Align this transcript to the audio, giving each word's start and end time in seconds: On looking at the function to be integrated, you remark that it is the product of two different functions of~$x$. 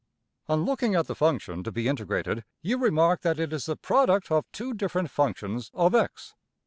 On 0.49 0.65
looking 0.65 0.95
at 0.95 1.05
the 1.05 1.13
function 1.13 1.63
to 1.63 1.71
be 1.71 1.87
integrated, 1.87 2.43
you 2.63 2.79
remark 2.79 3.21
that 3.21 3.39
it 3.39 3.53
is 3.53 3.67
the 3.67 3.75
product 3.75 4.31
of 4.31 4.51
two 4.51 4.73
different 4.73 5.11
functions 5.11 5.69
of~$x$. 5.75 6.33